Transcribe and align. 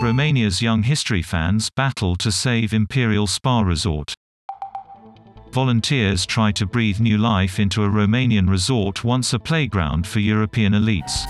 Romania's 0.00 0.62
young 0.62 0.82
history 0.82 1.20
fans 1.20 1.68
battle 1.68 2.16
to 2.16 2.32
save 2.32 2.72
Imperial 2.72 3.26
Spa 3.26 3.60
Resort. 3.60 4.14
Volunteers 5.52 6.24
try 6.24 6.50
to 6.52 6.64
breathe 6.64 7.00
new 7.00 7.18
life 7.18 7.60
into 7.60 7.84
a 7.84 7.88
Romanian 7.88 8.48
resort 8.48 9.04
once 9.04 9.34
a 9.34 9.38
playground 9.38 10.06
for 10.06 10.20
European 10.20 10.72
elites. 10.72 11.26